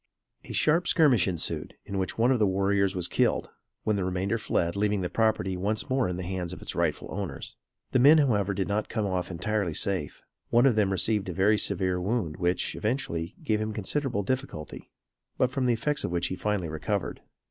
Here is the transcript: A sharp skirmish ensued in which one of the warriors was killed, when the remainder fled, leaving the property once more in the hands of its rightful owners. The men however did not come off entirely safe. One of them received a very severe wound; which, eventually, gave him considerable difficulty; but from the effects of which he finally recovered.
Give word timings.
A 0.45 0.53
sharp 0.53 0.87
skirmish 0.87 1.27
ensued 1.27 1.75
in 1.85 1.99
which 1.99 2.17
one 2.17 2.31
of 2.31 2.39
the 2.39 2.47
warriors 2.47 2.95
was 2.95 3.07
killed, 3.07 3.51
when 3.83 3.97
the 3.97 4.03
remainder 4.03 4.39
fled, 4.39 4.75
leaving 4.75 5.01
the 5.01 5.11
property 5.11 5.55
once 5.55 5.91
more 5.91 6.07
in 6.09 6.17
the 6.17 6.23
hands 6.23 6.53
of 6.53 6.59
its 6.63 6.73
rightful 6.73 7.07
owners. 7.11 7.55
The 7.91 7.99
men 7.99 8.17
however 8.17 8.55
did 8.55 8.67
not 8.67 8.89
come 8.89 9.05
off 9.05 9.29
entirely 9.29 9.75
safe. 9.75 10.23
One 10.49 10.65
of 10.65 10.75
them 10.75 10.91
received 10.91 11.29
a 11.29 11.33
very 11.33 11.59
severe 11.59 12.01
wound; 12.01 12.37
which, 12.37 12.75
eventually, 12.75 13.35
gave 13.43 13.61
him 13.61 13.73
considerable 13.73 14.23
difficulty; 14.23 14.89
but 15.37 15.51
from 15.51 15.67
the 15.67 15.73
effects 15.73 16.03
of 16.03 16.09
which 16.09 16.29
he 16.29 16.35
finally 16.35 16.67
recovered. 16.69 17.21